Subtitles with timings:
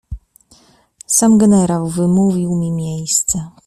[1.07, 3.51] "Sam generał wymówił mi miejsce."